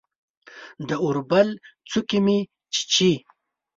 [0.87, 1.47] د اوربل
[1.89, 2.39] څوکې مې
[2.73, 3.13] چیچي